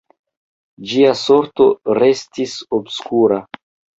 Ĝia 0.93 1.11
sorto 1.19 1.67
restis 1.99 2.57
obskura. 2.81 3.41